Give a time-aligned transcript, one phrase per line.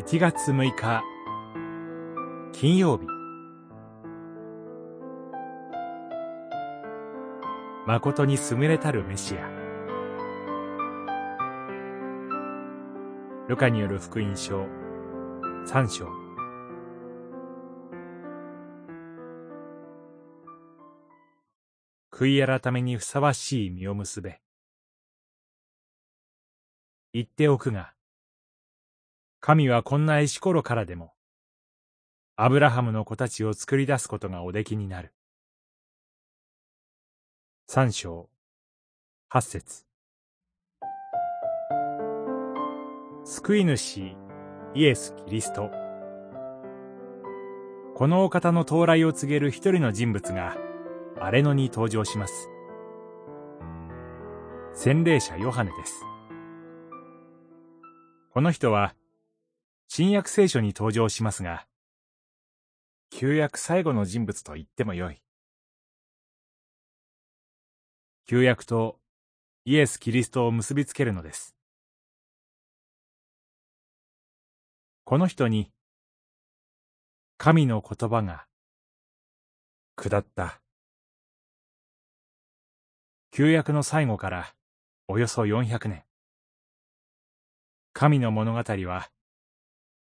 [0.00, 1.02] 1月6日
[2.52, 3.04] 金曜日。
[7.86, 9.46] 誠に優れたるメシア。
[13.46, 14.64] ルカによる福音書
[15.66, 16.08] 3章。
[22.10, 24.40] 悔い改めにふさわしい実を結べ。
[27.12, 27.92] 言っておくが
[29.40, 31.14] 神はこんな石ころからでも、
[32.36, 35.14] アブラハムの子たちを作り出すことがおできになる。
[37.66, 38.28] 三章、
[39.30, 39.86] 八節。
[43.24, 44.14] 救い主、
[44.74, 45.70] イエス・キリスト。
[47.94, 50.58] このお方の到来を告げる一人の人物が、
[51.18, 52.50] アレノに登場します。
[54.74, 56.04] 洗礼者ヨハネです。
[58.32, 58.94] この人は、
[59.92, 61.66] 新約聖書に登場しますが、
[63.10, 65.20] 旧約最後の人物と言ってもよい。
[68.24, 69.00] 旧約と
[69.64, 71.56] イエス・キリストを結びつけるのです。
[75.02, 75.72] この人に、
[77.36, 78.46] 神の言葉が
[79.96, 80.62] 下った。
[83.32, 84.54] 旧約の最後から
[85.08, 86.04] およそ400年。
[87.92, 89.10] 神の物語は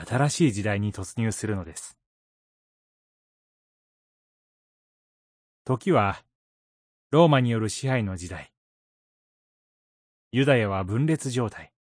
[0.00, 1.98] 新しい時代に突入するのです。
[5.64, 6.22] 時は、
[7.10, 8.52] ローマによる支配の時代。
[10.30, 11.72] ユダヤは分裂状態。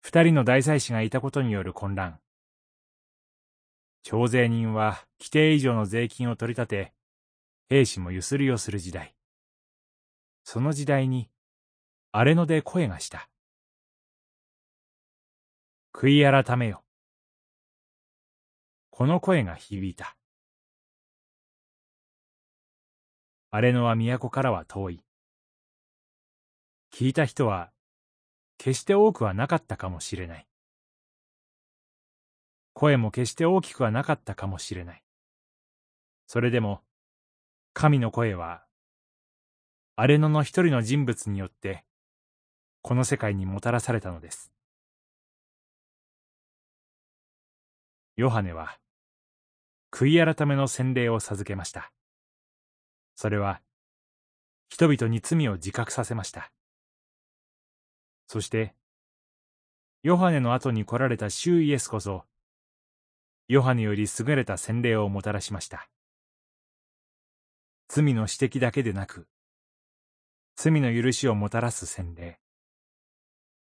[0.00, 2.20] 二人の大祭司がいたことによる混乱。
[4.02, 6.92] 徴税人は規定以上の税金を取り立て、
[7.70, 9.14] 兵士もゆすりをする時代。
[10.44, 11.30] その時代に、
[12.10, 13.31] 荒れ野で声がした。
[15.94, 16.82] 悔い改めよ。
[18.90, 20.16] この声が響いた。
[23.50, 25.04] 荒野は都からは遠い。
[26.90, 27.70] 聞いた人は、
[28.56, 30.46] 決して多くはなかったかもしれない。
[32.72, 35.04] 声も決して大きくはなかったかもしれない。
[36.26, 36.80] それでも、
[37.74, 38.64] 神の声は、
[39.96, 41.84] 荒れ野の一人の人物によって、
[42.80, 44.52] この世界にもたらされたのです。
[48.22, 48.78] ヨハネは、
[49.90, 51.92] 悔い改めの洗礼を授けました。
[53.16, 53.60] それは、
[54.68, 56.52] 人々に罪を自覚させました。
[58.28, 58.76] そして、
[60.04, 62.24] ヨハネの後に来られた主イエスこそ、
[63.48, 65.90] ヨハネより優れた洗礼をもたらしました。
[67.88, 69.26] 罪の指摘だけでなく、
[70.54, 72.38] 罪の許しをもたらす洗礼。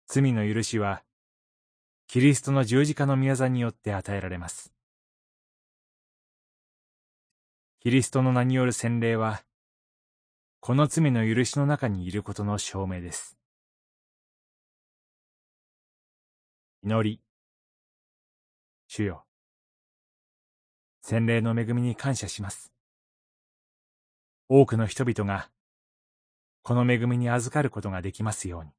[0.05, 1.03] 罪の許しは、
[2.07, 4.73] キリストの十字架の宮座によって与えられます。
[7.79, 9.43] キリストの名による洗礼は、
[10.61, 13.37] この罪の許しの中にいることの証明です。
[16.83, 17.21] 祈り。
[18.87, 19.25] 主よ。
[21.01, 22.71] 洗礼の恵みに感謝します。
[24.47, 25.49] 多くの人々が、
[26.61, 28.71] この恵みに預かることができますように。